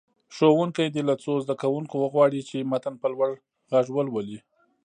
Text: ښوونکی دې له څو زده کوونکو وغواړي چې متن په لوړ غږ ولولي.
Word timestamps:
ښوونکی 0.35 0.85
دې 0.93 1.01
له 1.09 1.15
څو 1.23 1.33
زده 1.43 1.55
کوونکو 1.61 1.95
وغواړي 1.99 2.41
چې 2.49 2.67
متن 2.71 2.95
په 3.01 3.07
لوړ 3.13 3.31
غږ 3.71 3.85
ولولي. 3.91 4.39